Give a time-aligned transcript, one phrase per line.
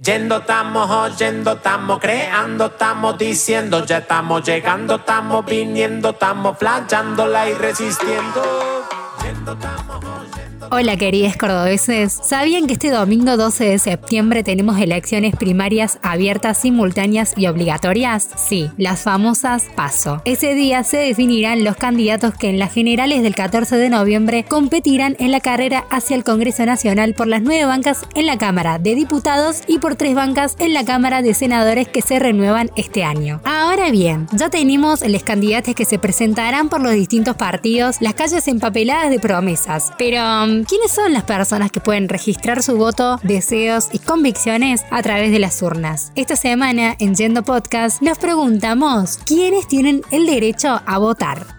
[0.00, 7.54] Yendo estamos, oyendo estamos, creando estamos, diciendo, ya estamos llegando, estamos viniendo, estamos flanchándola y
[7.54, 8.42] resistiendo.
[10.70, 17.32] Hola queridos cordobeses, ¿sabían que este domingo 12 de septiembre tenemos elecciones primarias abiertas, simultáneas
[17.38, 18.28] y obligatorias?
[18.36, 20.20] Sí, las famosas PASO.
[20.26, 25.16] Ese día se definirán los candidatos que en las generales del 14 de noviembre competirán
[25.18, 28.94] en la carrera hacia el Congreso Nacional por las nueve bancas en la Cámara de
[28.94, 33.40] Diputados y por tres bancas en la Cámara de Senadores que se renuevan este año.
[33.44, 38.46] Ahora bien, ya tenemos los candidatos que se presentarán por los distintos partidos, las calles
[38.48, 43.88] empapeladas de promesas, pero um, ¿quiénes son las personas que pueden registrar su voto, deseos
[43.92, 46.12] y convicciones a través de las urnas?
[46.14, 51.57] Esta semana en Yendo Podcast nos preguntamos quiénes tienen el derecho a votar.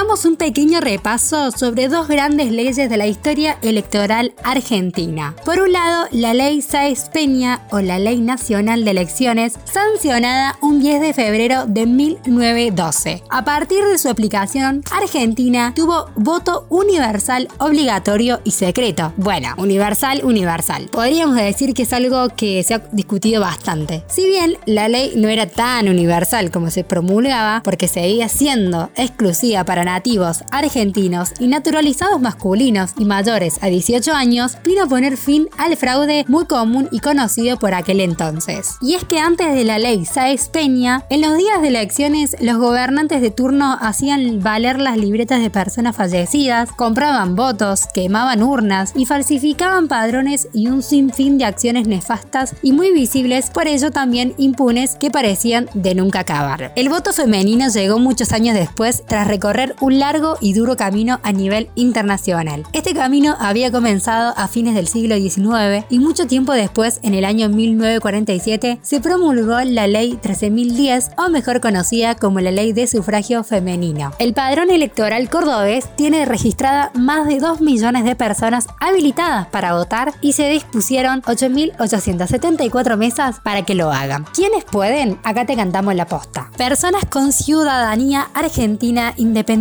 [0.00, 5.36] Hagamos un pequeño repaso sobre dos grandes leyes de la historia electoral argentina.
[5.44, 10.80] Por un lado, la ley Sáez Peña o la Ley Nacional de Elecciones, sancionada un
[10.80, 13.22] 10 de febrero de 1912.
[13.28, 19.12] A partir de su aplicación, Argentina tuvo voto universal, obligatorio y secreto.
[19.18, 20.88] Bueno, universal, universal.
[20.90, 24.02] Podríamos decir que es algo que se ha discutido bastante.
[24.08, 29.64] Si bien la ley no era tan universal como se promulgaba, porque seguía siendo exclusiva
[29.64, 35.76] para nativos, argentinos y naturalizados masculinos y mayores a 18 años, vino poner fin al
[35.76, 38.76] fraude muy común y conocido por aquel entonces.
[38.80, 42.58] Y es que antes de la ley Sáez Peña, en los días de elecciones los
[42.58, 49.06] gobernantes de turno hacían valer las libretas de personas fallecidas, compraban votos, quemaban urnas y
[49.06, 54.94] falsificaban padrones y un sinfín de acciones nefastas y muy visibles, por ello también impunes
[54.96, 56.72] que parecían de nunca acabar.
[56.76, 61.32] El voto femenino llegó muchos años después tras recorrer un largo y duro camino a
[61.32, 62.64] nivel internacional.
[62.72, 67.24] Este camino había comenzado a fines del siglo XIX y mucho tiempo después, en el
[67.24, 73.44] año 1947, se promulgó la Ley 13.010 o mejor conocida como la Ley de Sufragio
[73.44, 74.12] Femenino.
[74.18, 80.12] El padrón electoral cordobés tiene registrada más de 2 millones de personas habilitadas para votar
[80.20, 84.24] y se dispusieron 8.874 mesas para que lo hagan.
[84.34, 85.18] ¿Quiénes pueden?
[85.24, 86.50] Acá te cantamos la posta.
[86.56, 89.14] Personas con ciudadanía argentina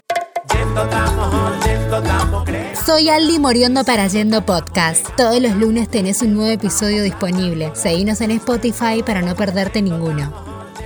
[2.87, 5.09] Soy Aldi Moriondo para Yendo Podcast.
[5.17, 7.73] Todos los lunes tenés un nuevo episodio disponible.
[7.75, 10.33] Seguinos en Spotify para no perderte ninguno.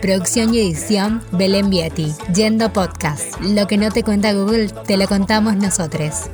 [0.01, 2.15] Producción y edición, Belén Vieti.
[2.35, 3.39] Yendo Podcast.
[3.41, 6.31] Lo que no te cuenta Google, te lo contamos nosotros.